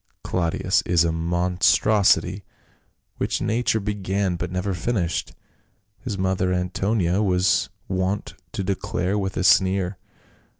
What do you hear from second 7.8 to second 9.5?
wont to declare with a